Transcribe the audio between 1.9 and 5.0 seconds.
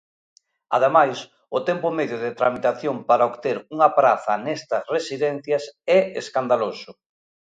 medio de tramitación para obter unha praza nestas